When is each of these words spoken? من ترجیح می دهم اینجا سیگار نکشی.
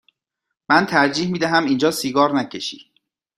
من 0.69 0.85
ترجیح 0.85 1.31
می 1.31 1.39
دهم 1.39 1.65
اینجا 1.65 1.91
سیگار 1.91 2.35
نکشی. 2.35 2.91